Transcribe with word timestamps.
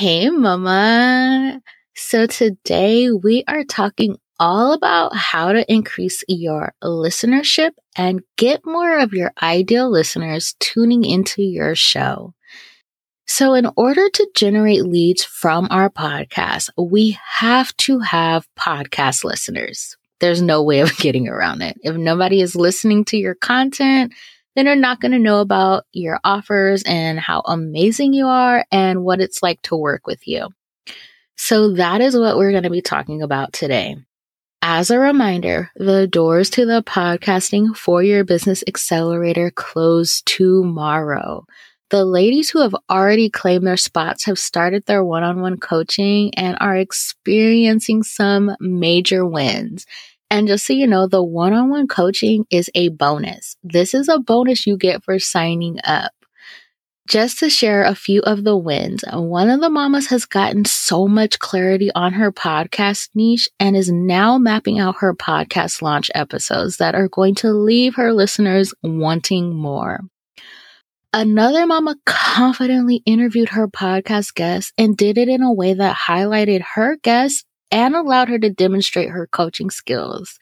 Hey, 0.00 0.30
Mama. 0.30 1.60
So 1.94 2.24
today 2.24 3.10
we 3.10 3.44
are 3.46 3.64
talking 3.64 4.16
all 4.38 4.72
about 4.72 5.14
how 5.14 5.52
to 5.52 5.70
increase 5.70 6.24
your 6.26 6.72
listenership 6.82 7.72
and 7.96 8.22
get 8.38 8.64
more 8.64 8.98
of 8.98 9.12
your 9.12 9.30
ideal 9.42 9.90
listeners 9.90 10.54
tuning 10.58 11.04
into 11.04 11.42
your 11.42 11.74
show. 11.74 12.32
So, 13.26 13.52
in 13.52 13.68
order 13.76 14.08
to 14.08 14.30
generate 14.34 14.84
leads 14.84 15.22
from 15.22 15.68
our 15.70 15.90
podcast, 15.90 16.70
we 16.78 17.18
have 17.26 17.76
to 17.84 17.98
have 17.98 18.48
podcast 18.58 19.22
listeners. 19.22 19.98
There's 20.20 20.40
no 20.40 20.62
way 20.62 20.80
of 20.80 20.96
getting 20.98 21.28
around 21.28 21.60
it. 21.60 21.76
If 21.82 21.96
nobody 21.96 22.40
is 22.40 22.56
listening 22.56 23.04
to 23.06 23.18
your 23.18 23.34
content, 23.34 24.14
then 24.54 24.64
they're 24.64 24.76
not 24.76 25.00
going 25.00 25.12
to 25.12 25.18
know 25.18 25.40
about 25.40 25.84
your 25.92 26.20
offers 26.24 26.82
and 26.84 27.18
how 27.18 27.40
amazing 27.40 28.12
you 28.12 28.26
are 28.26 28.64
and 28.70 29.04
what 29.04 29.20
it's 29.20 29.42
like 29.42 29.62
to 29.62 29.76
work 29.76 30.06
with 30.06 30.26
you. 30.26 30.48
So, 31.36 31.72
that 31.74 32.00
is 32.00 32.16
what 32.16 32.36
we're 32.36 32.50
going 32.50 32.64
to 32.64 32.70
be 32.70 32.82
talking 32.82 33.22
about 33.22 33.52
today. 33.52 33.96
As 34.62 34.90
a 34.90 34.98
reminder, 34.98 35.70
the 35.74 36.06
doors 36.06 36.50
to 36.50 36.66
the 36.66 36.82
podcasting 36.82 37.74
for 37.74 38.02
your 38.02 38.24
business 38.24 38.62
accelerator 38.66 39.50
close 39.50 40.20
tomorrow. 40.22 41.46
The 41.88 42.04
ladies 42.04 42.50
who 42.50 42.60
have 42.60 42.76
already 42.90 43.30
claimed 43.30 43.66
their 43.66 43.78
spots 43.78 44.26
have 44.26 44.38
started 44.38 44.84
their 44.84 45.02
one 45.02 45.22
on 45.22 45.40
one 45.40 45.56
coaching 45.56 46.32
and 46.34 46.58
are 46.60 46.76
experiencing 46.76 48.02
some 48.02 48.54
major 48.60 49.24
wins. 49.24 49.86
And 50.30 50.46
just 50.46 50.64
so 50.64 50.72
you 50.72 50.86
know, 50.86 51.08
the 51.08 51.22
one 51.22 51.52
on 51.52 51.70
one 51.70 51.88
coaching 51.88 52.46
is 52.50 52.70
a 52.74 52.88
bonus. 52.88 53.56
This 53.64 53.94
is 53.94 54.08
a 54.08 54.18
bonus 54.18 54.66
you 54.66 54.76
get 54.76 55.02
for 55.02 55.18
signing 55.18 55.78
up. 55.84 56.12
Just 57.08 57.40
to 57.40 57.50
share 57.50 57.82
a 57.82 57.96
few 57.96 58.20
of 58.20 58.44
the 58.44 58.56
wins, 58.56 59.02
one 59.12 59.50
of 59.50 59.60
the 59.60 59.68
mamas 59.68 60.06
has 60.06 60.26
gotten 60.26 60.64
so 60.64 61.08
much 61.08 61.40
clarity 61.40 61.90
on 61.96 62.12
her 62.12 62.30
podcast 62.30 63.08
niche 63.16 63.48
and 63.58 63.76
is 63.76 63.90
now 63.90 64.38
mapping 64.38 64.78
out 64.78 64.98
her 65.00 65.12
podcast 65.12 65.82
launch 65.82 66.08
episodes 66.14 66.76
that 66.76 66.94
are 66.94 67.08
going 67.08 67.34
to 67.36 67.52
leave 67.52 67.96
her 67.96 68.12
listeners 68.12 68.72
wanting 68.84 69.52
more. 69.52 69.98
Another 71.12 71.66
mama 71.66 71.96
confidently 72.06 73.02
interviewed 73.04 73.48
her 73.48 73.66
podcast 73.66 74.34
guest 74.34 74.72
and 74.78 74.96
did 74.96 75.18
it 75.18 75.28
in 75.28 75.42
a 75.42 75.52
way 75.52 75.74
that 75.74 75.96
highlighted 75.96 76.62
her 76.74 76.96
guest 77.02 77.44
and 77.70 77.94
allowed 77.94 78.28
her 78.28 78.38
to 78.38 78.50
demonstrate 78.50 79.10
her 79.10 79.26
coaching 79.26 79.70
skills. 79.70 80.38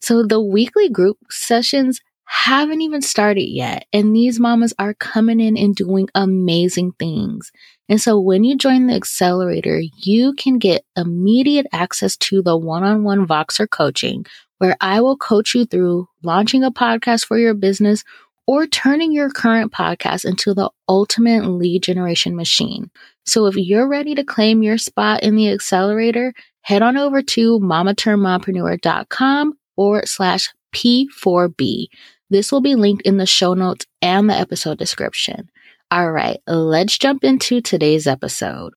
So 0.00 0.24
the 0.24 0.40
weekly 0.40 0.88
group 0.88 1.18
sessions 1.30 2.00
haven't 2.24 2.82
even 2.82 3.00
started 3.00 3.48
yet. 3.48 3.86
And 3.92 4.14
these 4.14 4.38
mamas 4.38 4.74
are 4.78 4.94
coming 4.94 5.40
in 5.40 5.56
and 5.56 5.74
doing 5.74 6.08
amazing 6.14 6.92
things. 6.98 7.50
And 7.88 8.00
so 8.00 8.20
when 8.20 8.44
you 8.44 8.56
join 8.56 8.86
the 8.86 8.94
accelerator, 8.94 9.80
you 9.96 10.34
can 10.34 10.58
get 10.58 10.84
immediate 10.94 11.66
access 11.72 12.16
to 12.18 12.42
the 12.42 12.56
one 12.56 12.84
on 12.84 13.02
one 13.02 13.26
Voxer 13.26 13.68
coaching, 13.68 14.26
where 14.58 14.76
I 14.80 15.00
will 15.00 15.16
coach 15.16 15.54
you 15.54 15.64
through 15.64 16.08
launching 16.22 16.62
a 16.62 16.70
podcast 16.70 17.24
for 17.24 17.38
your 17.38 17.54
business 17.54 18.04
or 18.48 18.66
turning 18.66 19.12
your 19.12 19.28
current 19.28 19.70
podcast 19.72 20.24
into 20.24 20.54
the 20.54 20.70
ultimate 20.88 21.44
lead 21.46 21.82
generation 21.82 22.34
machine. 22.34 22.90
So 23.26 23.44
if 23.44 23.56
you're 23.56 23.86
ready 23.86 24.14
to 24.14 24.24
claim 24.24 24.62
your 24.62 24.78
spot 24.78 25.22
in 25.22 25.36
the 25.36 25.52
accelerator, 25.52 26.32
head 26.62 26.80
on 26.80 26.96
over 26.96 27.20
to 27.20 27.60
mamaturnedmompreneur.com 27.60 29.52
forward 29.76 30.08
slash 30.08 30.48
P4B. 30.74 31.88
This 32.30 32.50
will 32.50 32.62
be 32.62 32.74
linked 32.74 33.02
in 33.02 33.18
the 33.18 33.26
show 33.26 33.52
notes 33.52 33.84
and 34.00 34.30
the 34.30 34.34
episode 34.34 34.78
description. 34.78 35.50
All 35.90 36.10
right, 36.10 36.40
let's 36.46 36.96
jump 36.96 37.24
into 37.24 37.60
today's 37.60 38.06
episode. 38.06 38.72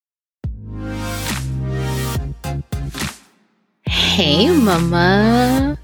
Hey, 3.85 4.49
Mama. 4.49 5.77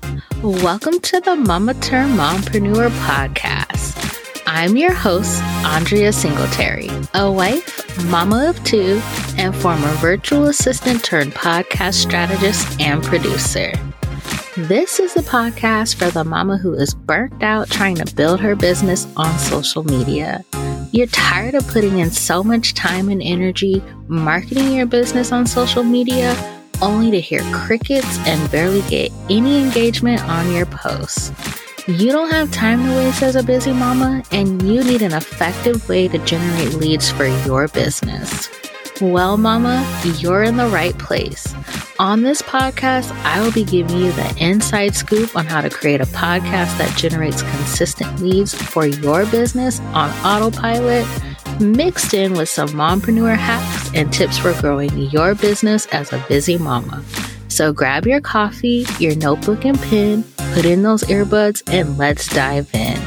Welcome 0.44 1.00
to 1.00 1.20
the 1.20 1.36
Mama 1.36 1.74
Turned 1.74 2.18
Mompreneur 2.18 2.90
podcast. 3.02 3.67
I'm 4.50 4.78
your 4.78 4.94
host, 4.94 5.42
Andria 5.64 6.14
Singletary, 6.14 6.90
a 7.14 7.30
wife, 7.30 8.06
mama 8.06 8.48
of 8.48 8.64
two, 8.64 9.02
and 9.38 9.54
former 9.54 9.92
virtual 9.96 10.46
assistant 10.46 11.04
turned 11.04 11.34
podcast 11.34 11.96
strategist 11.96 12.80
and 12.80 13.04
producer. 13.04 13.74
This 14.56 15.02
is 15.02 15.14
the 15.14 15.20
podcast 15.20 15.96
for 15.96 16.10
the 16.12 16.24
mama 16.24 16.56
who 16.56 16.74
is 16.74 16.94
burnt 16.96 17.44
out 17.44 17.70
trying 17.70 17.98
to 17.98 18.16
build 18.16 18.40
her 18.40 18.56
business 18.56 19.06
on 19.18 19.38
social 19.38 19.84
media. 19.84 20.46
You're 20.94 21.08
tired 21.08 21.54
of 21.54 21.68
putting 21.68 22.00
in 22.00 22.10
so 22.10 22.42
much 22.42 22.74
time 22.74 23.10
and 23.10 23.22
energy 23.22 23.84
marketing 24.08 24.72
your 24.72 24.86
business 24.86 25.34
on 25.34 25.46
social 25.46 25.84
media 25.84 26.34
only 26.82 27.12
to 27.12 27.20
hear 27.20 27.42
crickets 27.52 28.18
and 28.20 28.50
barely 28.50 28.82
get 28.84 29.12
any 29.30 29.62
engagement 29.62 30.22
on 30.22 30.54
your 30.54 30.68
posts. 30.68 31.34
You 31.88 32.12
don't 32.12 32.32
have 32.32 32.52
time 32.52 32.84
to 32.84 32.96
waste 32.98 33.24
as 33.24 33.38
a 33.38 33.44
busy 33.44 33.72
mama, 33.72 34.22
and 34.34 34.62
you 34.62 34.84
need 34.84 35.02
an 35.02 35.14
effective 35.14 35.88
way 35.88 36.10
to 36.10 36.18
generate 36.18 36.74
leads 36.74 37.10
for 37.10 37.26
your 37.46 37.70
business. 37.70 38.50
Well, 39.00 39.38
Mama, 39.38 39.88
you're 40.18 40.44
in 40.44 40.58
the 40.58 40.68
right 40.68 40.98
place. 40.98 41.56
On 41.98 42.24
this 42.24 42.42
podcast, 42.42 43.14
I 43.24 43.40
will 43.42 43.54
be 43.54 43.64
giving 43.64 44.00
you 44.00 44.12
the 44.12 44.36
inside 44.38 44.98
scoop 44.98 45.34
on 45.34 45.46
how 45.46 45.62
to 45.62 45.70
create 45.70 46.02
a 46.02 46.08
podcast 46.08 46.78
that 46.78 46.94
generates 46.98 47.42
consistent 47.42 48.20
leads 48.20 48.54
for 48.54 48.86
your 48.86 49.26
business 49.28 49.80
on 49.94 50.10
autopilot, 50.26 51.08
mixed 51.62 52.14
in 52.14 52.34
with 52.34 52.50
some 52.50 52.68
mompreneur 52.70 53.38
hacks 53.38 53.92
and 53.94 54.12
tips 54.12 54.38
for 54.38 54.52
growing 54.60 54.92
your 54.98 55.36
business 55.36 55.86
as 55.94 56.12
a 56.12 56.22
busy 56.28 56.58
mama. 56.58 57.02
So 57.48 57.72
grab 57.72 58.06
your 58.06 58.20
coffee, 58.20 58.86
your 59.00 59.16
notebook, 59.16 59.64
and 59.64 59.80
pen, 59.84 60.26
put 60.58 60.66
in 60.66 60.82
those 60.82 61.04
earbuds, 61.04 61.62
and 61.72 62.00
let's 62.00 62.28
dive 62.30 62.68
in. 62.74 63.00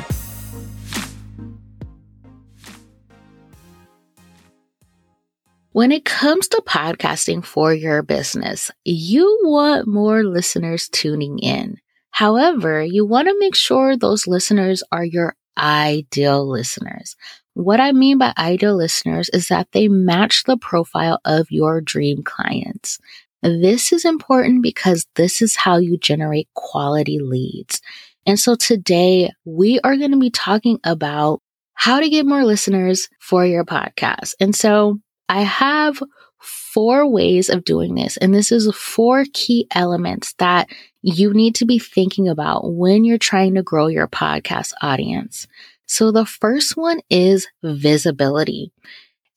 When 5.73 5.91
it 5.91 6.05
comes 6.05 6.47
to 6.47 6.63
podcasting 6.65 7.45
for 7.45 7.75
your 7.75 8.05
business, 8.05 8.71
you 8.85 9.41
want 9.43 9.89
more 9.89 10.23
listeners 10.23 10.89
tuning 10.91 11.41
in. 11.41 11.79
However, 12.13 12.85
you 12.85 13.05
want 13.05 13.27
to 13.27 13.37
make 13.41 13.57
sure 13.57 13.97
those 13.97 14.29
listeners 14.29 14.85
are 14.93 15.05
your 15.05 15.35
ideal 15.59 16.49
listeners. 16.49 17.17
What 17.55 17.81
I 17.81 17.91
mean 17.91 18.19
by 18.19 18.33
ideal 18.39 18.77
listeners 18.77 19.29
is 19.31 19.49
that 19.49 19.73
they 19.73 19.89
match 19.89 20.45
the 20.45 20.57
profile 20.57 21.21
of 21.25 21.51
your 21.51 21.81
dream 21.81 22.23
clients. 22.23 23.01
This 23.43 23.93
is 23.93 24.05
important 24.05 24.63
because 24.63 25.07
this 25.15 25.41
is 25.41 25.57
how 25.57 25.79
you 25.79 25.97
generate 25.97 26.49
quality 26.55 27.19
leads. 27.19 27.81
And 28.27 28.39
so 28.39 28.55
today 28.55 29.31
we 29.45 29.81
are 29.81 29.97
going 29.97 30.11
to 30.11 30.19
be 30.19 30.31
talking 30.31 30.79
about 30.85 31.41
how 31.75 32.01
to 32.01 32.11
get 32.11 32.27
more 32.27 32.45
listeners 32.45 33.09
for 33.19 33.47
your 33.47 33.65
podcast. 33.65 34.35
And 34.41 34.55
so 34.55 34.99
I 35.29 35.43
have 35.43 36.03
four 36.39 37.07
ways 37.07 37.49
of 37.49 37.65
doing 37.65 37.95
this, 37.95 38.17
and 38.17 38.35
this 38.35 38.53
is 38.53 38.71
four 38.75 39.25
key 39.33 39.67
elements 39.75 40.35
that 40.39 40.69
you 41.03 41.33
need 41.33 41.55
to 41.57 41.65
be 41.65 41.79
thinking 41.79 42.29
about 42.29 42.73
when 42.73 43.05
you're 43.05 43.19
trying 43.19 43.55
to 43.55 43.63
grow 43.63 43.87
your 43.87 44.09
podcast 44.09 44.73
audience. 44.83 45.47
So 45.87 46.13
the 46.13 46.27
first 46.27 46.77
one 46.77 47.01
is 47.09 47.49
visibility. 47.63 48.73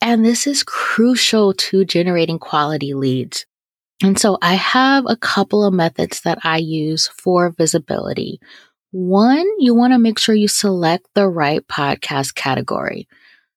And 0.02 0.25
this 0.25 0.46
is 0.46 0.64
crucial 0.64 1.53
to 1.53 1.85
generating 1.85 2.40
quality 2.40 2.94
leads. 2.94 3.46
And 4.01 4.19
so 4.19 4.37
I 4.41 4.55
have 4.55 5.05
a 5.07 5.15
couple 5.15 5.63
of 5.63 5.73
methods 5.73 6.21
that 6.21 6.39
I 6.43 6.57
use 6.57 7.07
for 7.07 7.51
visibility. 7.51 8.39
One, 8.91 9.45
you 9.59 9.73
want 9.73 9.93
to 9.93 9.99
make 9.99 10.19
sure 10.19 10.35
you 10.35 10.47
select 10.47 11.07
the 11.15 11.27
right 11.27 11.65
podcast 11.67 12.35
category. 12.35 13.07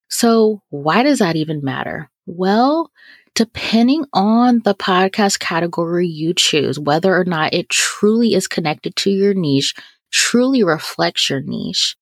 So 0.09 0.61
why 0.69 1.03
does 1.03 1.19
that 1.19 1.35
even 1.35 1.63
matter? 1.63 2.09
Well, 2.25 2.91
depending 3.35 4.05
on 4.13 4.61
the 4.63 4.73
podcast 4.73 5.39
category 5.39 6.07
you 6.07 6.33
choose, 6.33 6.79
whether 6.79 7.15
or 7.15 7.25
not 7.25 7.53
it 7.53 7.69
truly 7.69 8.33
is 8.33 8.47
connected 8.47 8.95
to 8.97 9.11
your 9.11 9.33
niche, 9.33 9.75
truly 10.11 10.63
reflects 10.63 11.29
your 11.29 11.41
niche, 11.41 11.95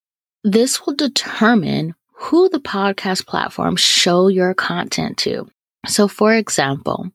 this 0.44 0.86
will 0.86 0.96
determine 0.96 1.96
who 2.14 2.48
the 2.50 2.60
podcast 2.60 3.26
platforms 3.26 3.82
show 3.82 4.28
your 4.28 4.54
content 4.54 5.18
to. 5.18 5.48
So, 5.88 6.08
for 6.08 6.34
example, 6.34 7.12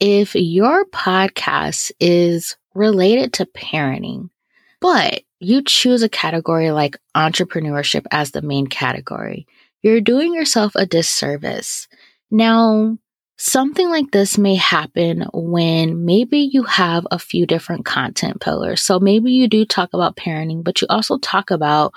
if 0.00 0.34
your 0.34 0.84
podcast 0.86 1.92
is 2.00 2.56
related 2.74 3.34
to 3.34 3.46
parenting, 3.46 4.30
but 4.80 5.22
you 5.38 5.62
choose 5.62 6.02
a 6.02 6.08
category 6.08 6.70
like 6.70 6.96
entrepreneurship 7.16 8.06
as 8.10 8.30
the 8.32 8.42
main 8.42 8.66
category, 8.66 9.46
you're 9.82 10.00
doing 10.00 10.34
yourself 10.34 10.72
a 10.74 10.86
disservice 10.86 11.88
now, 12.30 12.96
something 13.38 13.88
like 13.88 14.12
this 14.12 14.38
may 14.38 14.54
happen 14.54 15.26
when 15.32 16.04
maybe 16.04 16.38
you 16.38 16.62
have 16.62 17.06
a 17.10 17.18
few 17.18 17.44
different 17.44 17.84
content 17.84 18.40
pillars. 18.40 18.82
So 18.82 19.00
maybe 19.00 19.32
you 19.32 19.48
do 19.48 19.64
talk 19.64 19.92
about 19.92 20.16
parenting, 20.16 20.62
but 20.62 20.80
you 20.80 20.86
also 20.88 21.18
talk 21.18 21.50
about 21.50 21.92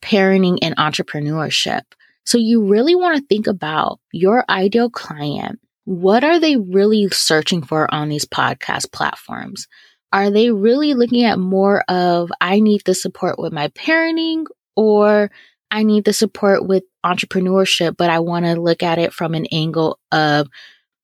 parenting 0.00 0.58
and 0.62 0.76
entrepreneurship. 0.76 1.82
So 2.24 2.38
you 2.38 2.64
really 2.64 2.94
want 2.94 3.16
to 3.16 3.26
think 3.26 3.48
about 3.48 3.98
your 4.12 4.44
ideal 4.48 4.88
client 4.88 5.58
what 5.84 6.24
are 6.24 6.38
they 6.38 6.56
really 6.56 7.08
searching 7.10 7.62
for 7.62 7.92
on 7.92 8.08
these 8.08 8.24
podcast 8.24 8.92
platforms? 8.92 9.66
Are 10.12 10.30
they 10.30 10.50
really 10.50 10.94
looking 10.94 11.24
at 11.24 11.38
more 11.38 11.82
of, 11.88 12.30
I 12.40 12.60
need 12.60 12.82
the 12.84 12.94
support 12.94 13.38
with 13.38 13.52
my 13.52 13.68
parenting 13.68 14.44
or 14.76 15.30
I 15.70 15.82
need 15.84 16.04
the 16.04 16.12
support 16.12 16.66
with 16.66 16.84
entrepreneurship, 17.04 17.96
but 17.96 18.10
I 18.10 18.20
want 18.20 18.44
to 18.44 18.60
look 18.60 18.82
at 18.82 18.98
it 18.98 19.12
from 19.12 19.34
an 19.34 19.46
angle 19.46 19.98
of 20.12 20.48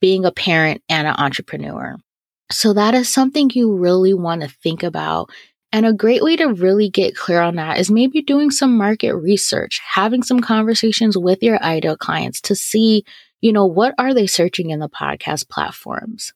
being 0.01 0.25
a 0.25 0.31
parent 0.31 0.83
and 0.89 1.09
an 1.09 1.15
entrepreneur. 1.17 1.97
So 2.51 2.75
that 2.75 2.95
is 2.95 3.09
something 3.09 3.51
you 3.53 3.75
really 3.75 4.15
want 4.15 4.43
to 4.43 4.49
think 4.49 4.83
about. 4.83 5.31
And 5.73 5.85
a 5.85 5.93
great 5.93 6.23
way 6.23 6.37
to 6.37 6.47
really 6.47 6.89
get 6.89 7.17
clear 7.17 7.41
on 7.41 7.57
that 7.57 7.79
is 7.79 7.91
maybe 7.91 8.23
doing 8.23 8.51
some 8.51 8.77
market 8.77 9.15
research, 9.15 9.81
having 9.85 10.23
some 10.23 10.41
conversations 10.41 11.17
with 11.17 11.43
your 11.43 11.63
ideal 11.63 11.97
clients 11.97 12.41
to 12.43 12.55
see, 12.55 13.05
you 13.41 13.53
know, 13.53 13.67
what 13.67 13.95
are 13.99 14.15
they 14.15 14.27
searching 14.27 14.71
in 14.71 14.81
the 14.81 14.89
podcast 14.89 15.49
platforms? 15.49 16.33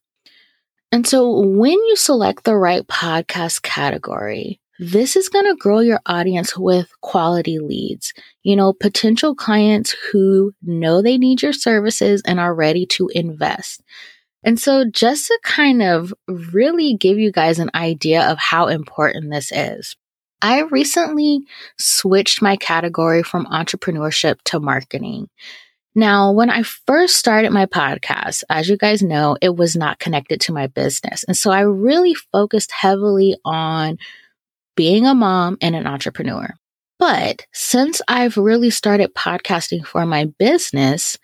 And 0.90 1.06
so 1.06 1.40
when 1.40 1.72
you 1.72 1.96
select 1.96 2.44
the 2.44 2.56
right 2.56 2.86
podcast 2.86 3.62
category, 3.62 4.60
this 4.78 5.16
is 5.16 5.28
going 5.28 5.46
to 5.46 5.56
grow 5.56 5.80
your 5.80 6.00
audience 6.06 6.56
with 6.56 6.90
quality 7.00 7.58
leads, 7.58 8.12
you 8.42 8.56
know, 8.56 8.72
potential 8.72 9.34
clients 9.34 9.94
who 10.10 10.52
know 10.62 11.00
they 11.00 11.18
need 11.18 11.40
your 11.40 11.52
services 11.52 12.22
and 12.26 12.40
are 12.40 12.54
ready 12.54 12.86
to 12.86 13.08
invest. 13.14 13.82
And 14.44 14.58
so 14.58 14.84
just 14.84 15.28
to 15.28 15.38
kind 15.44 15.82
of 15.82 16.12
really 16.26 16.96
give 16.96 17.18
you 17.18 17.30
guys 17.30 17.58
an 17.58 17.70
idea 17.74 18.28
of 18.30 18.38
how 18.38 18.66
important 18.66 19.30
this 19.30 19.52
is, 19.52 19.96
I 20.42 20.62
recently 20.62 21.42
switched 21.78 22.42
my 22.42 22.56
category 22.56 23.22
from 23.22 23.46
entrepreneurship 23.46 24.42
to 24.46 24.58
marketing. 24.58 25.28
Now, 25.94 26.32
when 26.32 26.48
I 26.48 26.62
first 26.62 27.16
started 27.16 27.52
my 27.52 27.66
podcast, 27.66 28.44
as 28.48 28.68
you 28.68 28.78
guys 28.78 29.02
know, 29.02 29.36
it 29.42 29.56
was 29.56 29.76
not 29.76 29.98
connected 29.98 30.40
to 30.42 30.52
my 30.52 30.66
business. 30.66 31.22
And 31.24 31.36
so 31.36 31.50
I 31.50 31.60
really 31.60 32.14
focused 32.14 32.72
heavily 32.72 33.36
on 33.44 33.98
being 34.74 35.06
a 35.06 35.14
mom 35.14 35.58
and 35.60 35.76
an 35.76 35.86
entrepreneur. 35.86 36.54
But 36.98 37.46
since 37.52 38.00
I've 38.08 38.36
really 38.36 38.70
started 38.70 39.14
podcasting 39.14 39.84
for 39.84 40.06
my 40.06 40.26
business, 40.38 41.18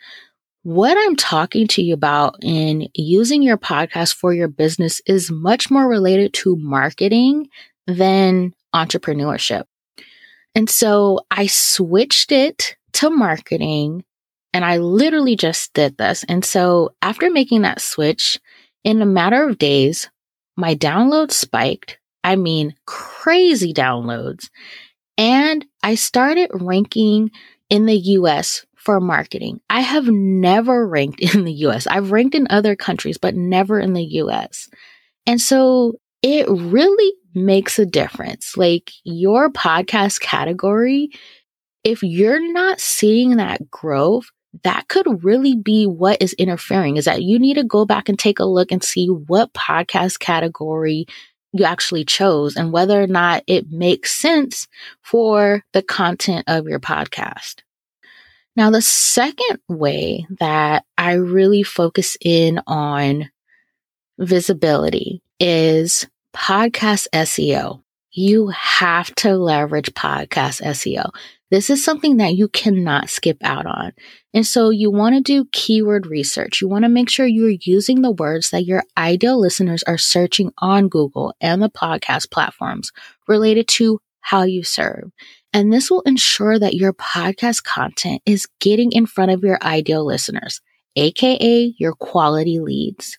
what 0.65 0.99
I'm 0.99 1.17
talking 1.17 1.67
to 1.69 1.83
you 1.83 1.95
about 1.95 2.37
in 2.43 2.89
using 2.95 3.43
your 3.43 3.57
podcast 3.57 4.15
for 4.15 4.35
your 4.35 4.49
business 4.49 5.01
is 5.07 5.31
much 5.31 5.71
more 5.71 5.89
related 5.89 6.35
to 6.35 6.57
marketing 6.57 7.49
than 7.87 8.53
entrepreneurship. 8.75 9.65
And 10.55 10.69
so 10.69 11.21
I 11.31 11.47
switched 11.47 12.33
it 12.33 12.77
to 12.95 13.09
marketing 13.09 14.05
and 14.53 14.65
I 14.65 14.79
literally 14.79 15.37
just 15.37 15.73
did 15.75 15.97
this. 15.99 16.25
And 16.29 16.45
so 16.45 16.95
after 17.03 17.31
making 17.31 17.63
that 17.63 17.81
switch, 17.81 18.41
in 18.85 19.03
a 19.03 19.07
matter 19.07 19.49
of 19.49 19.59
days, 19.59 20.09
my 20.57 20.75
downloads 20.75 21.33
spiked 21.33 21.99
I 22.25 22.37
mean, 22.37 22.75
crazy 22.87 23.73
downloads. 23.73 24.51
And 25.17 25.65
I 25.83 25.95
started 25.95 26.51
ranking 26.53 27.31
in 27.71 27.87
the 27.87 27.97
US 27.97 28.67
for 28.77 29.01
marketing. 29.01 29.61
I 29.71 29.81
have 29.81 30.09
never 30.09 30.87
ranked 30.87 31.21
in 31.35 31.45
the 31.45 31.53
US. 31.65 31.87
I've 31.87 32.13
ranked 32.13 32.35
in 32.35 32.47
other 32.51 32.77
countries, 32.77 33.19
but 33.19 33.35
never 33.35 33.81
in 33.81 33.93
the 33.93 34.05
US. 34.05 34.69
And 35.27 35.41
so 35.41 35.95
it 36.23 36.47
really 36.49 37.15
makes 37.35 37.79
a 37.79 37.87
difference. 37.87 38.57
Like 38.57 38.91
your 39.05 39.51
podcast 39.51 40.21
category, 40.21 41.11
if 41.85 42.03
you're 42.03 42.53
not 42.53 42.81
seeing 42.81 43.37
that 43.37 43.71
growth, 43.71 44.27
that 44.65 44.89
could 44.89 45.25
really 45.25 45.55
be 45.55 45.87
what 45.87 46.21
is 46.23 46.33
interfering 46.35 46.97
is 46.97 47.05
that 47.05 47.23
you 47.23 47.39
need 47.39 47.55
to 47.55 47.65
go 47.65 47.85
back 47.85 48.09
and 48.09 48.19
take 48.19 48.39
a 48.39 48.45
look 48.45 48.73
and 48.73 48.83
see 48.83 49.07
what 49.07 49.53
podcast 49.53 50.19
category 50.19 51.07
you 51.53 51.65
actually 51.65 52.05
chose 52.05 52.57
and 52.57 52.73
whether 52.73 53.01
or 53.03 53.07
not 53.07 53.43
it 53.47 53.71
makes 53.71 54.13
sense 54.13 54.69
for 55.03 55.65
the 55.73 55.83
content 55.83 56.45
of 56.47 56.67
your 56.67 56.81
podcast. 56.81 57.63
Now, 58.57 58.71
the 58.71 58.83
second 58.83 59.61
way 59.69 60.27
that 60.41 60.85
I 60.97 61.13
really 61.13 61.63
focus 61.63 62.17
in 62.21 62.61
on 62.67 63.31
visibility 64.19 65.23
is 65.39 66.07
podcast 66.35 67.07
SEO. 67.15 67.83
You 68.21 68.49
have 68.49 69.15
to 69.19 69.37
leverage 69.37 69.95
podcast 69.95 70.61
SEO. 70.61 71.11
This 71.53 71.71
is 71.71 71.85
something 71.85 72.17
that 72.17 72.35
you 72.35 72.49
cannot 72.49 73.11
skip 73.11 73.37
out 73.45 73.65
on. 73.65 73.93
And 74.35 74.45
so 74.45 74.71
you 74.71 74.91
want 74.91 75.15
to 75.15 75.21
do 75.21 75.49
keyword 75.53 76.05
research. 76.05 76.61
You 76.61 76.67
want 76.67 76.83
to 76.83 76.89
make 76.89 77.09
sure 77.09 77.29
you're 77.29 77.55
using 77.61 78.03
the 78.03 78.11
words 78.11 78.51
that 78.51 78.65
your 78.65 78.83
ideal 78.97 79.39
listeners 79.39 79.85
are 79.85 79.99
searching 79.99 80.51
on 80.59 80.89
Google 80.89 81.33
and 81.41 81.63
the 81.63 81.71
podcast 81.71 82.33
platforms 82.33 82.91
related 83.29 83.69
to 83.69 84.01
how 84.19 84.43
you 84.43 84.65
serve. 84.65 85.13
And 85.53 85.73
this 85.73 85.89
will 85.89 86.01
ensure 86.01 86.59
that 86.59 86.75
your 86.75 86.95
podcast 86.95 87.63
content 87.63 88.21
is 88.27 88.49
getting 88.59 88.91
in 88.91 89.07
front 89.07 89.31
of 89.31 89.45
your 89.45 89.61
ideal 89.63 90.05
listeners, 90.05 90.61
aka 90.97 91.73
your 91.79 91.93
quality 91.93 92.59
leads. 92.59 93.17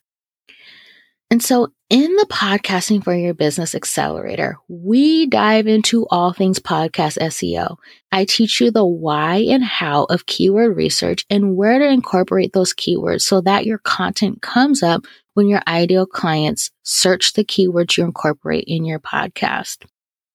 And 1.31 1.43
so 1.43 1.71
in 1.91 2.15
the 2.15 2.25
podcasting 2.29 3.03
for 3.03 3.13
your 3.13 3.35
business 3.35 3.75
accelerator, 3.75 4.57
we 4.67 5.27
dive 5.27 5.67
into 5.67 6.07
all 6.09 6.33
things 6.33 6.59
podcast 6.59 7.19
SEO. 7.19 7.77
I 8.11 8.25
teach 8.25 8.59
you 8.59 8.71
the 8.71 8.85
why 8.85 9.37
and 9.49 9.63
how 9.63 10.05
of 10.05 10.25
keyword 10.25 10.75
research 10.75 11.25
and 11.29 11.55
where 11.55 11.77
to 11.77 11.87
incorporate 11.87 12.53
those 12.53 12.73
keywords 12.73 13.21
so 13.21 13.41
that 13.41 13.65
your 13.65 13.77
content 13.77 14.41
comes 14.41 14.81
up 14.81 15.05
when 15.35 15.47
your 15.47 15.61
ideal 15.67 16.07
clients 16.07 16.71
search 16.81 17.33
the 17.33 17.45
keywords 17.45 17.95
you 17.95 18.03
incorporate 18.03 18.65
in 18.67 18.83
your 18.83 18.99
podcast. 18.99 19.85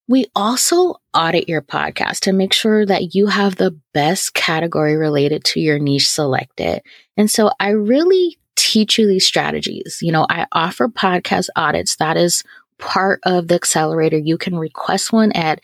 We 0.06 0.26
also 0.36 0.96
audit 1.12 1.48
your 1.48 1.62
podcast 1.62 2.20
to 2.20 2.32
make 2.32 2.52
sure 2.52 2.86
that 2.86 3.14
you 3.14 3.26
have 3.26 3.56
the 3.56 3.76
best 3.92 4.34
category 4.34 4.96
related 4.96 5.44
to 5.44 5.60
your 5.60 5.78
niche 5.78 6.08
selected. 6.08 6.82
And 7.16 7.30
so 7.30 7.50
I 7.58 7.70
really 7.70 8.38
teach 8.56 8.98
you 8.98 9.06
these 9.06 9.26
strategies. 9.26 9.98
You 10.02 10.12
know, 10.12 10.26
I 10.28 10.46
offer 10.52 10.88
podcast 10.88 11.48
audits. 11.56 11.96
That 11.96 12.16
is 12.16 12.42
part 12.78 13.20
of 13.24 13.48
the 13.48 13.54
accelerator. 13.54 14.18
You 14.18 14.38
can 14.38 14.56
request 14.56 15.12
one 15.12 15.32
at 15.32 15.60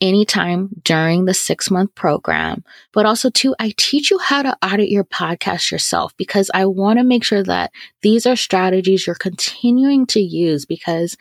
any 0.00 0.24
time 0.24 0.68
during 0.82 1.24
the 1.24 1.34
six 1.34 1.70
month 1.70 1.94
program. 1.94 2.64
But 2.92 3.06
also, 3.06 3.30
too, 3.30 3.54
I 3.58 3.72
teach 3.76 4.10
you 4.10 4.18
how 4.18 4.42
to 4.42 4.56
audit 4.62 4.88
your 4.88 5.04
podcast 5.04 5.70
yourself 5.70 6.14
because 6.16 6.50
I 6.52 6.66
want 6.66 6.98
to 6.98 7.04
make 7.04 7.24
sure 7.24 7.42
that 7.44 7.70
these 8.02 8.26
are 8.26 8.36
strategies 8.36 9.06
you're 9.06 9.16
continuing 9.16 10.06
to 10.08 10.20
use 10.20 10.66
because 10.66 11.16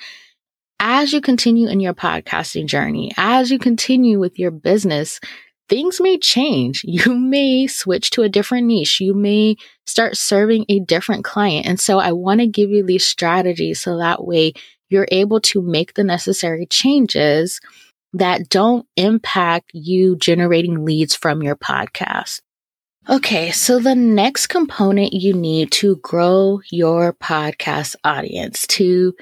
as 0.80 1.14
you 1.14 1.22
continue 1.22 1.70
in 1.70 1.80
your 1.80 1.94
podcasting 1.94 2.66
journey, 2.66 3.12
as 3.16 3.52
you 3.52 3.60
continue 3.60 4.20
with 4.20 4.38
your 4.38 4.52
business, 4.52 5.20
things 5.70 6.00
may 6.00 6.18
change. 6.18 6.84
You 6.94 7.16
may 7.16 7.68
switch 7.68 8.12
to 8.12 8.22
a 8.22 8.30
different 8.30 8.68
niche. 8.68 9.02
You 9.02 9.14
may 9.14 9.56
start 9.86 10.18
serving 10.18 10.66
a 10.70 10.80
different 10.80 11.24
client. 11.24 11.66
And 11.66 11.80
so 11.80 12.00
I 12.00 12.12
want 12.12 12.40
to 12.40 12.48
give 12.48 12.70
you 12.70 12.86
these 12.86 13.06
strategies 13.06 13.82
so 13.82 13.98
that 13.98 14.26
way 14.26 14.54
you're 14.90 15.08
able 15.12 15.42
to 15.42 15.62
make 15.62 15.96
the 15.96 16.04
necessary 16.04 16.68
changes 16.68 17.60
that 18.14 18.48
don't 18.50 18.86
impact 18.96 19.72
you 19.74 20.16
generating 20.18 20.86
leads 20.86 21.16
from 21.16 21.42
your 21.42 21.56
podcast. 21.56 22.42
Okay, 23.10 23.52
so 23.52 23.80
the 23.80 23.96
next 23.96 24.48
component 24.48 25.12
you 25.12 25.34
need 25.34 25.72
to 25.74 25.98
grow 25.98 26.62
your 26.72 27.12
podcast 27.12 27.96
audience, 28.06 28.66
to 28.68 29.14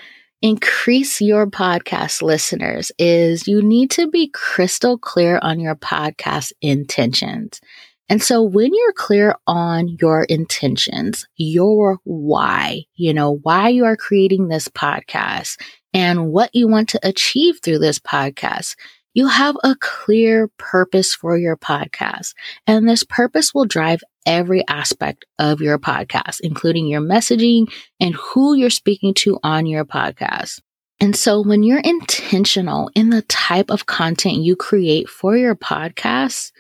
increase 0.42 1.22
your 1.22 1.46
podcast 1.46 2.22
listeners 2.22 2.92
is 2.98 3.48
you 3.48 3.62
need 3.62 3.92
to 3.92 4.08
be 4.08 4.30
crystal 4.34 4.98
clear 4.98 5.40
on 5.42 5.60
your 5.60 5.76
podcast 5.76 6.52
intentions. 6.62 7.62
And 8.10 8.22
so 8.22 8.42
when 8.42 8.74
you're 8.74 8.94
clear 8.94 9.36
on 9.48 9.88
your 10.02 10.24
intentions, 10.24 11.28
your 11.38 12.00
why, 12.04 12.84
you 12.96 13.14
know, 13.14 13.38
why 13.44 13.70
you 13.70 13.86
are 13.86 13.96
creating 13.96 14.48
this 14.48 14.68
podcast 14.68 15.62
and 15.94 16.32
what 16.32 16.50
you 16.54 16.68
want 16.68 16.90
to 16.90 17.00
achieve 17.04 17.60
through 17.62 17.80
this 17.80 18.00
podcast, 18.00 18.76
you 19.14 19.28
have 19.28 19.58
a 19.64 19.76
clear 19.80 20.50
purpose 20.58 21.14
for 21.14 21.38
your 21.38 21.58
podcast. 21.58 22.34
And 22.66 22.88
this 22.88 23.04
purpose 23.04 23.54
will 23.54 23.66
drive 23.66 24.02
every 24.26 24.66
aspect 24.68 25.26
of 25.40 25.62
your 25.62 25.80
podcast, 25.80 26.40
including 26.42 26.88
your 26.88 27.02
messaging 27.02 27.72
and 28.00 28.16
who 28.16 28.54
you're 28.54 28.70
speaking 28.70 29.14
to 29.16 29.40
on 29.44 29.66
your 29.66 29.86
podcast. 29.86 30.62
And 31.00 31.16
so 31.16 31.42
when 31.42 31.64
you're 31.64 31.80
intentional 31.80 32.92
in 32.94 33.10
the 33.10 33.24
type 33.24 33.72
of 33.72 33.88
content 33.88 34.38
you 34.38 34.56
create 34.56 35.10
for 35.10 35.36
your 35.36 35.56
podcast, 35.56 36.52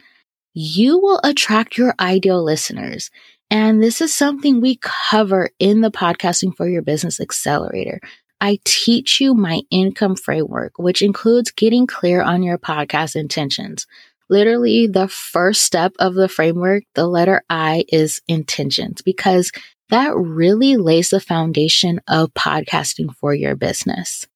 you 0.53 0.97
will 0.97 1.21
attract 1.23 1.77
your 1.77 1.93
ideal 1.99 2.43
listeners. 2.43 3.11
And 3.51 3.83
this 3.83 4.01
is 4.01 4.15
something 4.15 4.59
we 4.59 4.79
cover 4.81 5.49
in 5.59 5.81
the 5.81 5.91
podcasting 5.91 6.55
for 6.55 6.67
your 6.67 6.81
business 6.81 7.19
accelerator. 7.19 7.99
I 8.41 8.59
teach 8.65 9.21
you 9.21 9.35
my 9.35 9.61
income 9.69 10.15
framework, 10.15 10.73
which 10.77 11.01
includes 11.01 11.51
getting 11.51 11.85
clear 11.85 12.21
on 12.21 12.41
your 12.41 12.57
podcast 12.57 13.15
intentions. 13.15 13.85
Literally, 14.29 14.87
the 14.87 15.07
first 15.07 15.61
step 15.61 15.93
of 15.99 16.15
the 16.15 16.27
framework, 16.27 16.83
the 16.95 17.07
letter 17.07 17.43
I 17.49 17.85
is 17.89 18.21
intentions, 18.27 19.01
because 19.01 19.51
that 19.89 20.15
really 20.15 20.77
lays 20.77 21.11
the 21.11 21.19
foundation 21.19 22.01
of 22.07 22.33
podcasting 22.33 23.15
for 23.15 23.35
your 23.35 23.55
business. 23.55 24.27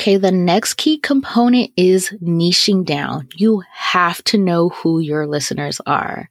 Okay, 0.00 0.16
the 0.16 0.32
next 0.32 0.74
key 0.74 0.98
component 0.98 1.70
is 1.76 2.10
niching 2.20 2.84
down. 2.84 3.28
You 3.36 3.62
have 3.70 4.24
to 4.24 4.38
know 4.38 4.70
who 4.70 4.98
your 4.98 5.28
listeners 5.28 5.80
are. 5.86 6.28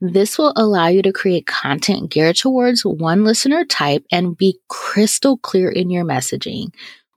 This 0.00 0.36
will 0.36 0.52
allow 0.56 0.88
you 0.88 1.00
to 1.02 1.12
create 1.12 1.46
content 1.46 2.10
geared 2.10 2.36
towards 2.36 2.84
one 2.84 3.24
listener 3.24 3.64
type 3.64 4.04
and 4.12 4.36
be 4.36 4.58
crystal 4.68 5.38
clear 5.38 5.70
in 5.70 5.88
your 5.88 6.04
messaging. 6.04 6.68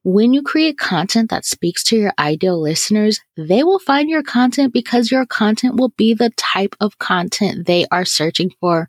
When 0.05 0.31
you 0.31 0.41
create 0.41 0.77
content 0.77 1.29
that 1.29 1.43
speaks 1.43 1.83
to 1.85 1.97
your 1.97 2.13
ideal 2.17 2.59
listeners, 2.59 3.19
they 3.35 3.63
will 3.63 3.79
find 3.79 4.09
your 4.09 4.23
content 4.23 4.71
because 4.71 5.11
your 5.11 5.25
content 5.25 5.75
will 5.75 5.93
be 5.97 6.13
the 6.13 6.29
type 6.37 6.73
of 6.79 6.97
content 6.99 7.67
they 7.67 7.85
are 7.91 8.05
searching 8.05 8.51
for 8.61 8.87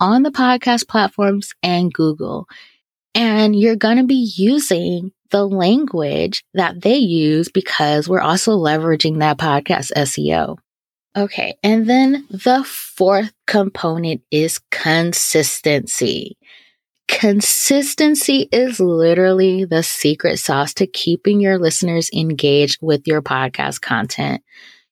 on 0.00 0.24
the 0.24 0.32
podcast 0.32 0.88
platforms 0.88 1.54
and 1.62 1.92
Google. 1.94 2.48
And 3.14 3.54
you're 3.54 3.76
going 3.76 3.98
to 3.98 4.04
be 4.04 4.32
using 4.36 5.12
the 5.30 5.46
language 5.46 6.42
that 6.54 6.80
they 6.80 6.96
use 6.96 7.48
because 7.48 8.08
we're 8.08 8.20
also 8.20 8.56
leveraging 8.56 9.20
that 9.20 9.38
podcast 9.38 9.92
SEO. 9.96 10.58
Okay. 11.18 11.58
And 11.64 11.90
then 11.90 12.26
the 12.30 12.62
fourth 12.64 13.32
component 13.48 14.22
is 14.30 14.60
consistency. 14.70 16.36
Consistency 17.08 18.48
is 18.52 18.78
literally 18.78 19.64
the 19.64 19.82
secret 19.82 20.38
sauce 20.38 20.72
to 20.74 20.86
keeping 20.86 21.40
your 21.40 21.58
listeners 21.58 22.08
engaged 22.14 22.78
with 22.80 23.08
your 23.08 23.20
podcast 23.20 23.80
content. 23.80 24.42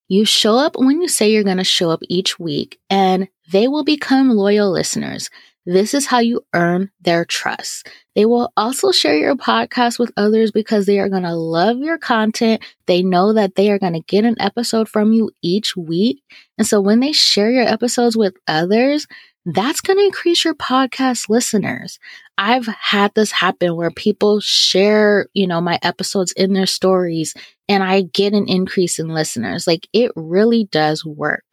You 0.08 0.24
show 0.24 0.56
up 0.56 0.76
when 0.76 1.00
you 1.00 1.06
say 1.06 1.30
you're 1.30 1.44
going 1.44 1.58
to 1.58 1.64
show 1.64 1.90
up 1.90 2.00
each 2.08 2.40
week 2.40 2.80
and 2.90 3.28
they 3.52 3.68
will 3.68 3.84
become 3.84 4.30
loyal 4.30 4.72
listeners. 4.72 5.30
This 5.66 5.94
is 5.94 6.06
how 6.06 6.20
you 6.20 6.42
earn 6.54 6.90
their 7.00 7.24
trust. 7.24 7.88
They 8.14 8.24
will 8.24 8.52
also 8.56 8.92
share 8.92 9.18
your 9.18 9.34
podcast 9.34 9.98
with 9.98 10.12
others 10.16 10.52
because 10.52 10.86
they 10.86 11.00
are 11.00 11.08
going 11.08 11.24
to 11.24 11.34
love 11.34 11.78
your 11.78 11.98
content. 11.98 12.62
They 12.86 13.02
know 13.02 13.32
that 13.32 13.56
they 13.56 13.70
are 13.70 13.78
going 13.78 13.94
to 13.94 14.00
get 14.00 14.24
an 14.24 14.36
episode 14.40 14.88
from 14.88 15.12
you 15.12 15.30
each 15.42 15.76
week. 15.76 16.22
And 16.56 16.66
so 16.66 16.80
when 16.80 17.00
they 17.00 17.10
share 17.10 17.50
your 17.50 17.66
episodes 17.66 18.16
with 18.16 18.34
others, 18.46 19.08
that's 19.44 19.80
going 19.80 19.98
to 19.98 20.04
increase 20.04 20.44
your 20.44 20.54
podcast 20.54 21.28
listeners. 21.28 21.98
I've 22.38 22.66
had 22.66 23.12
this 23.14 23.32
happen 23.32 23.76
where 23.76 23.90
people 23.90 24.40
share, 24.40 25.26
you 25.34 25.46
know, 25.46 25.60
my 25.60 25.78
episodes 25.82 26.32
in 26.32 26.52
their 26.52 26.66
stories 26.66 27.34
and 27.68 27.82
I 27.82 28.02
get 28.02 28.34
an 28.34 28.48
increase 28.48 28.98
in 28.98 29.08
listeners. 29.08 29.66
Like 29.66 29.88
it 29.92 30.12
really 30.14 30.64
does 30.64 31.04
work. 31.04 31.44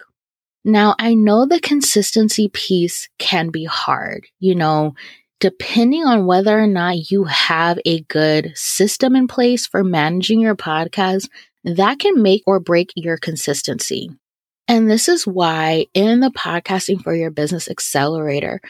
Now, 0.66 0.96
I 0.98 1.14
know 1.14 1.46
the 1.46 1.60
consistency 1.60 2.48
piece 2.48 3.10
can 3.20 3.50
be 3.50 3.66
hard, 3.66 4.26
you 4.40 4.56
know, 4.56 4.96
depending 5.40 6.06
on 6.06 6.26
whether 6.26 6.58
or 6.58 6.68
not 6.68 7.12
you 7.12 7.26
have 7.26 7.78
a 7.86 8.02
good 8.04 8.54
system 8.56 9.16
in 9.16 9.28
place 9.28 9.68
for 9.68 9.84
managing 9.84 10.40
your 10.40 10.56
podcast, 10.56 11.28
that 11.66 12.00
can 12.00 12.22
make 12.22 12.44
or 12.48 12.60
break 12.60 12.92
your 12.96 13.18
consistency. 13.18 14.10
And 14.68 14.90
this 14.90 15.10
is 15.10 15.28
why 15.28 15.88
in 15.94 16.22
the 16.22 16.32
podcasting 16.32 17.04
for 17.04 17.14
your 17.14 17.32
business 17.32 17.70
accelerator, 17.70 18.62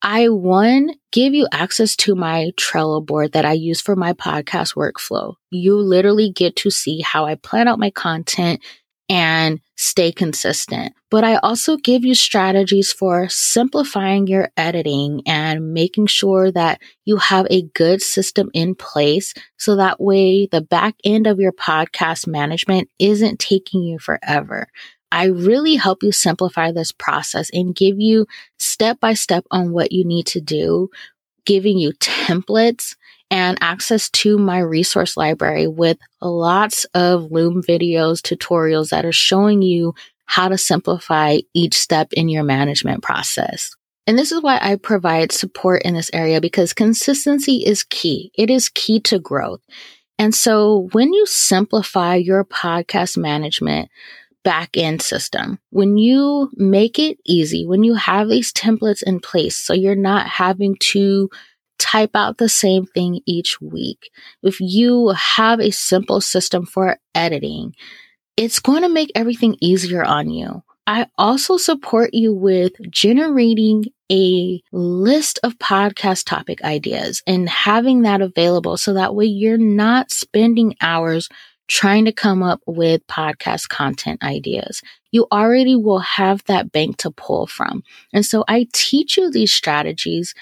I 0.00 0.30
one 0.30 0.94
give 1.12 1.34
you 1.34 1.46
access 1.52 1.94
to 1.96 2.14
my 2.14 2.50
Trello 2.56 3.04
board 3.04 3.32
that 3.32 3.44
I 3.44 3.52
use 3.52 3.80
for 3.80 3.94
my 3.94 4.14
podcast 4.14 4.74
workflow. 4.74 5.34
You 5.50 5.76
literally 5.76 6.32
get 6.32 6.56
to 6.56 6.70
see 6.70 7.00
how 7.00 7.26
I 7.26 7.34
plan 7.36 7.68
out 7.68 7.78
my 7.78 7.90
content 7.90 8.60
and 9.08 9.60
stay 9.82 10.12
consistent. 10.12 10.94
But 11.10 11.24
I 11.24 11.36
also 11.36 11.76
give 11.76 12.04
you 12.04 12.14
strategies 12.14 12.92
for 12.92 13.28
simplifying 13.28 14.28
your 14.28 14.48
editing 14.56 15.22
and 15.26 15.74
making 15.74 16.06
sure 16.06 16.52
that 16.52 16.80
you 17.04 17.16
have 17.16 17.48
a 17.50 17.64
good 17.74 18.00
system 18.00 18.48
in 18.54 18.76
place 18.76 19.34
so 19.56 19.74
that 19.74 20.00
way 20.00 20.46
the 20.46 20.60
back 20.60 20.94
end 21.04 21.26
of 21.26 21.40
your 21.40 21.52
podcast 21.52 22.28
management 22.28 22.90
isn't 23.00 23.40
taking 23.40 23.82
you 23.82 23.98
forever. 23.98 24.68
I 25.10 25.26
really 25.26 25.74
help 25.74 26.04
you 26.04 26.12
simplify 26.12 26.70
this 26.70 26.92
process 26.92 27.50
and 27.52 27.74
give 27.74 27.98
you 27.98 28.26
step 28.60 29.00
by 29.00 29.14
step 29.14 29.44
on 29.50 29.72
what 29.72 29.90
you 29.90 30.04
need 30.04 30.26
to 30.28 30.40
do, 30.40 30.90
giving 31.44 31.76
you 31.76 31.92
templates 31.94 32.94
and 33.32 33.56
access 33.62 34.10
to 34.10 34.36
my 34.36 34.58
resource 34.58 35.16
library 35.16 35.66
with 35.66 35.96
lots 36.20 36.84
of 36.92 37.32
Loom 37.32 37.62
videos, 37.62 38.20
tutorials 38.20 38.90
that 38.90 39.06
are 39.06 39.10
showing 39.10 39.62
you 39.62 39.94
how 40.26 40.48
to 40.48 40.58
simplify 40.58 41.38
each 41.54 41.74
step 41.74 42.12
in 42.12 42.28
your 42.28 42.44
management 42.44 43.02
process. 43.02 43.74
And 44.06 44.18
this 44.18 44.32
is 44.32 44.42
why 44.42 44.58
I 44.60 44.76
provide 44.76 45.32
support 45.32 45.82
in 45.82 45.94
this 45.94 46.10
area 46.12 46.42
because 46.42 46.74
consistency 46.74 47.64
is 47.64 47.84
key. 47.84 48.30
It 48.36 48.50
is 48.50 48.68
key 48.68 49.00
to 49.00 49.18
growth. 49.18 49.62
And 50.18 50.34
so 50.34 50.90
when 50.92 51.14
you 51.14 51.24
simplify 51.24 52.16
your 52.16 52.44
podcast 52.44 53.16
management, 53.16 53.88
back 54.44 54.76
end 54.76 55.00
system. 55.00 55.58
When 55.70 55.96
you 55.96 56.50
make 56.54 56.98
it 56.98 57.16
easy, 57.24 57.64
when 57.64 57.84
you 57.84 57.94
have 57.94 58.28
these 58.28 58.52
templates 58.52 59.02
in 59.02 59.20
place, 59.20 59.56
so 59.56 59.72
you're 59.72 59.94
not 59.94 60.26
having 60.26 60.76
to 60.80 61.30
type 61.82 62.12
out 62.14 62.38
the 62.38 62.48
same 62.48 62.86
thing 62.86 63.20
each 63.26 63.60
week. 63.60 64.10
If 64.42 64.60
you 64.60 65.08
have 65.08 65.58
a 65.58 65.72
simple 65.72 66.20
system 66.20 66.64
for 66.64 66.96
editing, 67.12 67.74
it's 68.36 68.60
going 68.60 68.82
to 68.82 68.88
make 68.88 69.10
everything 69.16 69.56
easier 69.60 70.04
on 70.04 70.30
you. 70.30 70.62
I 70.86 71.06
also 71.18 71.56
support 71.56 72.14
you 72.14 72.32
with 72.32 72.72
generating 72.90 73.86
a 74.10 74.62
list 74.70 75.40
of 75.42 75.58
podcast 75.58 76.26
topic 76.26 76.62
ideas 76.62 77.22
and 77.26 77.48
having 77.48 78.02
that 78.02 78.20
available 78.20 78.76
so 78.76 78.94
that 78.94 79.14
way 79.14 79.26
you're 79.26 79.58
not 79.58 80.12
spending 80.12 80.76
hours 80.80 81.28
trying 81.68 82.04
to 82.04 82.12
come 82.12 82.42
up 82.42 82.60
with 82.66 83.06
podcast 83.06 83.68
content 83.68 84.22
ideas. 84.22 84.82
You 85.10 85.26
already 85.32 85.74
will 85.74 86.00
have 86.00 86.44
that 86.44 86.70
bank 86.70 86.98
to 86.98 87.10
pull 87.10 87.46
from. 87.46 87.82
And 88.12 88.24
so 88.24 88.44
I 88.46 88.68
teach 88.72 89.16
you 89.16 89.30
these 89.30 89.52
strategies 89.52 90.34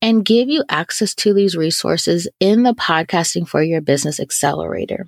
and 0.00 0.24
give 0.24 0.48
you 0.48 0.64
access 0.68 1.14
to 1.16 1.34
these 1.34 1.56
resources 1.56 2.28
in 2.40 2.62
the 2.62 2.74
Podcasting 2.74 3.48
for 3.48 3.62
Your 3.62 3.80
Business 3.80 4.20
Accelerator. 4.20 5.06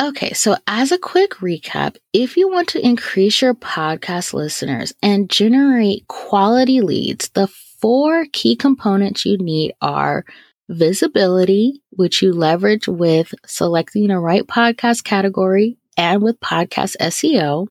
Okay, 0.00 0.32
so 0.32 0.56
as 0.66 0.90
a 0.90 0.98
quick 0.98 1.32
recap, 1.34 1.96
if 2.12 2.36
you 2.36 2.48
want 2.48 2.68
to 2.68 2.84
increase 2.84 3.40
your 3.42 3.54
podcast 3.54 4.32
listeners 4.32 4.92
and 5.02 5.30
generate 5.30 6.08
quality 6.08 6.80
leads, 6.80 7.28
the 7.30 7.46
four 7.46 8.26
key 8.32 8.56
components 8.56 9.26
you 9.26 9.36
need 9.38 9.74
are 9.80 10.24
visibility, 10.68 11.82
which 11.90 12.22
you 12.22 12.32
leverage 12.32 12.88
with 12.88 13.34
selecting 13.46 14.08
the 14.08 14.18
right 14.18 14.46
podcast 14.46 15.04
category 15.04 15.76
and 15.96 16.22
with 16.22 16.40
podcast 16.40 16.96
SEO. 16.98 17.66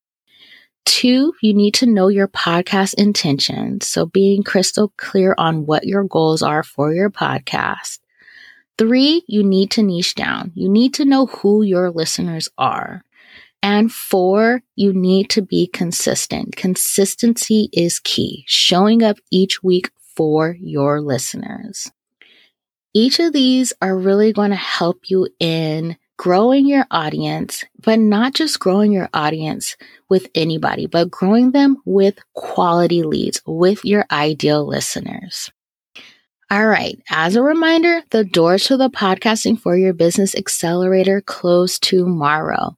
Two, 0.86 1.34
you 1.42 1.54
need 1.54 1.74
to 1.76 1.86
know 1.86 2.08
your 2.08 2.28
podcast 2.28 2.96
intentions. 2.96 3.88
So 3.88 4.06
being 4.06 4.44
crystal 4.44 4.92
clear 4.98 5.36
on 5.38 5.66
what 5.66 5.86
your 5.86 6.04
goals 6.04 6.42
are 6.42 6.64
for 6.64 6.94
your 6.94 7.10
podcast. 7.10 8.00
Three, 8.78 9.24
you 9.28 9.44
need 9.44 9.72
to 9.72 9.84
niche 9.84 10.16
down. 10.16 10.52
You 10.56 10.70
need 10.70 10.94
to 10.96 11.06
know 11.06 11.28
who 11.28 11.62
your 11.62 11.92
listeners 11.92 12.50
are. 12.58 13.04
And 13.62 13.92
four, 13.92 14.64
you 14.76 14.92
need 14.92 15.30
to 15.32 15.42
be 15.44 15.68
consistent. 15.68 16.56
Consistency 16.56 17.70
is 17.74 18.00
key, 18.00 18.44
showing 18.48 19.04
up 19.04 19.18
each 19.30 19.62
week 19.62 19.92
for 20.16 20.58
your 20.60 21.00
listeners. 21.00 21.92
Each 22.94 23.20
of 23.20 23.34
these 23.34 23.72
are 23.82 23.98
really 23.98 24.34
going 24.34 24.50
to 24.50 24.56
help 24.56 25.10
you 25.10 25.28
in 25.40 25.96
growing 26.22 26.68
your 26.68 26.86
audience, 26.92 27.66
but 27.84 27.98
not 27.98 28.36
just 28.36 28.60
growing 28.60 28.92
your 28.92 29.10
audience 29.12 29.76
with 30.08 30.28
anybody, 30.36 30.86
but 30.86 31.10
growing 31.10 31.50
them 31.50 31.76
with 31.84 32.20
quality 32.36 33.02
leads, 33.02 33.42
with 33.48 33.84
your 33.84 34.06
ideal 34.12 34.64
listeners. 34.64 35.50
All 36.52 36.68
right. 36.68 37.02
As 37.10 37.36
a 37.36 37.42
reminder, 37.42 38.04
the 38.12 38.24
doors 38.24 38.66
to 38.66 38.78
the 38.78 38.92
podcasting 38.92 39.60
for 39.60 39.76
your 39.76 39.94
business 39.94 40.36
accelerator 40.36 41.22
close 41.22 41.80
tomorrow. 41.80 42.78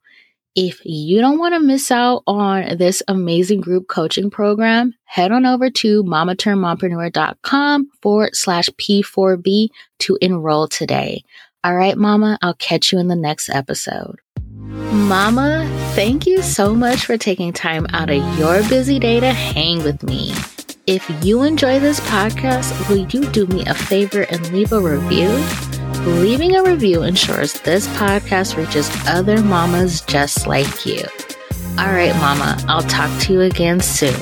If 0.56 0.80
you 0.86 1.20
don't 1.20 1.40
want 1.40 1.54
to 1.54 1.60
miss 1.60 1.92
out 1.92 2.24
on 2.26 2.78
this 2.78 3.04
amazing 3.10 3.60
group 3.60 3.90
coaching 3.90 4.30
program, 4.30 4.94
head 5.04 5.34
on 5.34 5.46
over 5.46 5.70
to 5.70 6.04
mamaturnedmompreneur.com 6.06 7.90
forward 8.02 8.36
slash 8.38 8.70
P4B 8.80 9.68
to 10.00 10.18
enroll 10.22 10.70
today. 10.70 11.24
All 11.66 11.76
right, 11.76 11.98
Mama, 11.98 12.38
I'll 12.42 12.56
catch 12.56 12.92
you 12.92 13.00
in 13.00 13.08
the 13.08 13.16
next 13.16 13.50
episode. 13.50 14.20
Mama, 14.58 15.66
thank 15.96 16.28
you 16.28 16.42
so 16.42 16.76
much 16.76 17.06
for 17.06 17.18
taking 17.18 17.54
time 17.54 17.88
out 17.92 18.10
of 18.10 18.38
your 18.38 18.68
busy 18.68 19.00
day 19.00 19.22
to 19.22 19.32
hang 19.32 19.82
with 19.82 20.04
me. 20.04 20.34
If 20.88 21.10
you 21.24 21.44
enjoy 21.44 21.80
this 21.80 22.02
podcast, 22.02 22.90
will 22.90 23.08
you 23.08 23.26
do 23.32 23.48
me 23.48 23.64
a 23.66 23.74
favor 23.74 24.24
and 24.24 24.52
leave 24.52 24.74
a 24.74 24.82
review? 24.82 25.30
Leaving 26.20 26.58
a 26.58 26.64
review 26.64 27.04
ensures 27.04 27.54
this 27.62 27.88
podcast 27.96 28.58
reaches 28.58 28.92
other 29.08 29.42
mamas 29.42 30.02
just 30.02 30.46
like 30.46 30.86
you. 30.86 31.02
All 31.80 31.94
right, 31.94 32.14
Mama, 32.18 32.62
I'll 32.68 32.84
talk 32.84 33.10
to 33.22 33.34
you 33.34 33.42
again 33.42 33.80
soon. 33.80 34.20